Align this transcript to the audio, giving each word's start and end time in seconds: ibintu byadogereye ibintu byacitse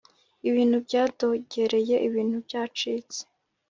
ibintu 0.49 0.77
byadogereye 0.85 1.95
ibintu 2.07 2.37
byacitse 2.45 3.19